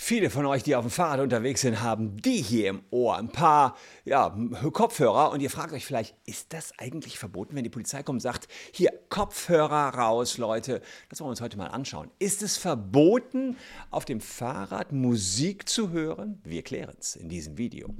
[0.00, 3.32] Viele von euch, die auf dem Fahrrad unterwegs sind, haben die hier im Ohr, ein
[3.32, 4.30] paar ja,
[4.72, 8.20] Kopfhörer und ihr fragt euch vielleicht, ist das eigentlich verboten, wenn die Polizei kommt und
[8.20, 10.82] sagt, hier Kopfhörer raus, Leute.
[11.08, 12.12] Das wollen wir uns heute mal anschauen.
[12.20, 13.56] Ist es verboten,
[13.90, 16.40] auf dem Fahrrad Musik zu hören?
[16.44, 17.92] Wir klären es in diesem Video.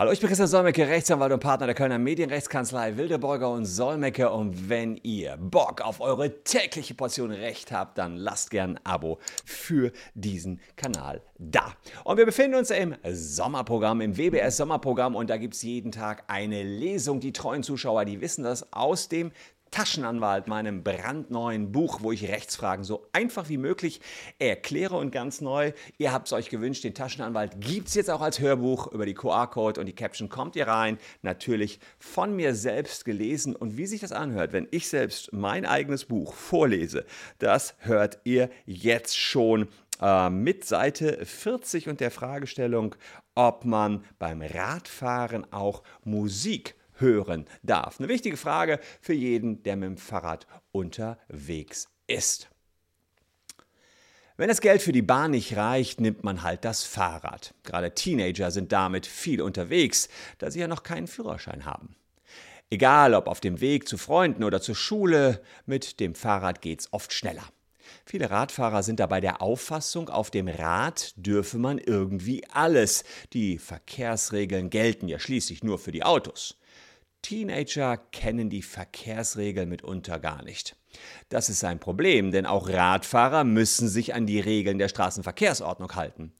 [0.00, 4.30] Hallo, ich bin Christian Solmecke, Rechtsanwalt und Partner der Kölner Medienrechtskanzlei Wildeborger und Solmecke.
[4.30, 9.18] Und wenn ihr Bock auf eure tägliche Portion Recht habt, dann lasst gern ein Abo
[9.44, 11.74] für diesen Kanal da.
[12.04, 16.24] Und wir befinden uns im Sommerprogramm, im WBS Sommerprogramm und da gibt es jeden Tag
[16.28, 17.20] eine Lesung.
[17.20, 19.32] Die treuen Zuschauer, die wissen das aus dem
[19.70, 24.00] Taschenanwalt, meinem brandneuen Buch, wo ich Rechtsfragen so einfach wie möglich
[24.38, 25.72] erkläre und ganz neu.
[25.98, 29.14] Ihr habt es euch gewünscht, den Taschenanwalt gibt es jetzt auch als Hörbuch über die
[29.14, 30.98] QR-Code und die Caption kommt ihr rein.
[31.22, 36.04] Natürlich von mir selbst gelesen und wie sich das anhört, wenn ich selbst mein eigenes
[36.04, 37.04] Buch vorlese,
[37.38, 39.68] das hört ihr jetzt schon
[40.00, 42.94] äh, mit Seite 40 und der Fragestellung,
[43.34, 47.98] ob man beim Radfahren auch Musik hören darf.
[47.98, 52.48] Eine wichtige Frage für jeden, der mit dem Fahrrad unterwegs ist.
[54.36, 57.52] Wenn das Geld für die Bahn nicht reicht, nimmt man halt das Fahrrad.
[57.62, 61.94] Gerade Teenager sind damit viel unterwegs, da sie ja noch keinen Führerschein haben.
[62.70, 67.12] Egal ob auf dem Weg zu Freunden oder zur Schule, mit dem Fahrrad geht's oft
[67.12, 67.44] schneller.
[68.06, 73.04] Viele Radfahrer sind dabei der Auffassung, auf dem Rad dürfe man irgendwie alles.
[73.32, 76.59] Die Verkehrsregeln gelten ja schließlich nur für die Autos.
[77.22, 80.76] Teenager kennen die Verkehrsregeln mitunter gar nicht.
[81.28, 86.32] Das ist ein Problem, denn auch Radfahrer müssen sich an die Regeln der Straßenverkehrsordnung halten.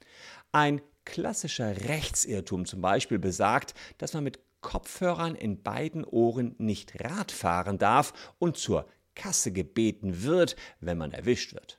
[0.53, 7.33] Ein klassischer Rechtsirrtum zum Beispiel besagt, dass man mit Kopfhörern in beiden Ohren nicht Rad
[7.33, 11.79] fahren darf und zur Kasse gebeten wird, wenn man erwischt wird.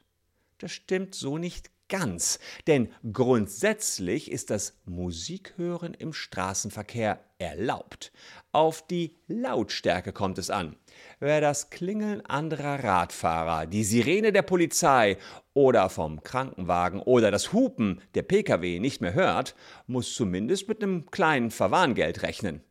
[0.58, 8.12] Das stimmt so nicht ganz, denn grundsätzlich ist das Musikhören im Straßenverkehr erlaubt.
[8.52, 10.78] Auf die Lautstärke kommt es an.
[11.20, 15.18] Wer das Klingeln anderer Radfahrer, die Sirene der Polizei
[15.54, 19.54] oder vom Krankenwagen oder das Hupen der Pkw nicht mehr hört,
[19.86, 22.62] muss zumindest mit einem kleinen Verwarngeld rechnen.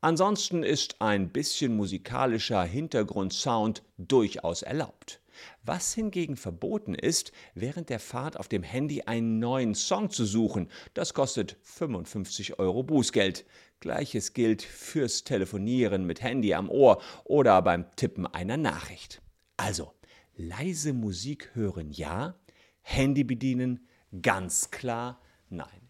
[0.00, 5.20] Ansonsten ist ein bisschen musikalischer Hintergrundsound durchaus erlaubt.
[5.62, 10.68] Was hingegen verboten ist, während der Fahrt auf dem Handy einen neuen Song zu suchen.
[10.94, 13.44] Das kostet 55 Euro Bußgeld.
[13.80, 19.22] Gleiches gilt fürs Telefonieren mit Handy am Ohr oder beim Tippen einer Nachricht.
[19.56, 19.92] Also,
[20.36, 22.34] leise Musik hören ja,
[22.80, 23.86] Handy bedienen
[24.22, 25.87] ganz klar nein.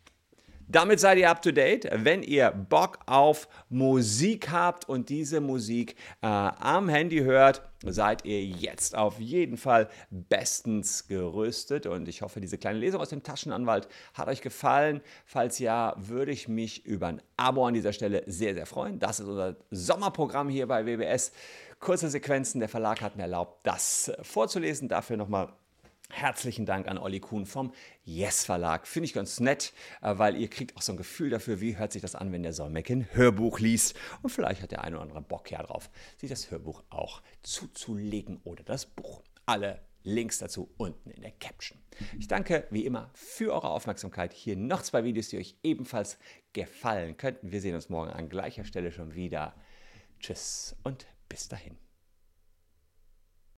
[0.70, 1.88] Damit seid ihr up to date.
[1.90, 8.44] Wenn ihr Bock auf Musik habt und diese Musik äh, am Handy hört, seid ihr
[8.44, 11.86] jetzt auf jeden Fall bestens gerüstet.
[11.86, 15.00] Und ich hoffe, diese kleine Lesung aus dem Taschenanwalt hat euch gefallen.
[15.24, 18.98] Falls ja, würde ich mich über ein Abo an dieser Stelle sehr, sehr freuen.
[18.98, 21.32] Das ist unser Sommerprogramm hier bei WBS.
[21.80, 22.60] Kurze Sequenzen.
[22.60, 24.88] Der Verlag hat mir erlaubt, das vorzulesen.
[24.88, 25.48] Dafür nochmal
[26.10, 28.86] Herzlichen Dank an Olli Kuhn vom Yes Verlag.
[28.86, 31.92] Finde ich ganz nett, äh, weil ihr kriegt auch so ein Gefühl dafür, wie hört
[31.92, 33.94] sich das an, wenn der Solmecke ein Hörbuch liest.
[34.22, 38.40] Und vielleicht hat der eine oder andere Bock ja drauf, sich das Hörbuch auch zuzulegen
[38.44, 39.22] oder das Buch.
[39.44, 41.78] Alle Links dazu unten in der Caption.
[42.18, 44.32] Ich danke wie immer für eure Aufmerksamkeit.
[44.32, 46.18] Hier noch zwei Videos, die euch ebenfalls
[46.52, 47.52] gefallen könnten.
[47.52, 49.54] Wir sehen uns morgen an gleicher Stelle schon wieder.
[50.20, 51.87] Tschüss und bis dahin.